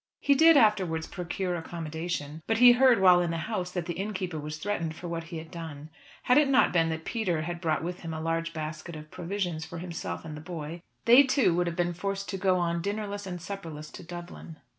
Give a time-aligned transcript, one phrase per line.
[0.19, 4.39] He did afterwards procure accommodation; but he heard while in the house, that the innkeeper
[4.39, 5.91] was threatened for what he had done.
[6.23, 9.63] Had it not been that Peter had brought with him a large basket of provisions
[9.63, 13.27] for himself and the boy, they, too, would have been forced to go on dinnerless
[13.27, 14.57] and supperless to Dublin.